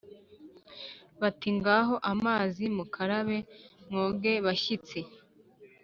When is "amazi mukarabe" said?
2.11-3.37